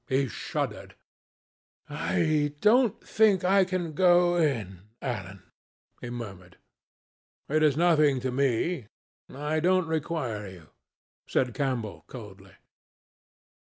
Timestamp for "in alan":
4.35-5.43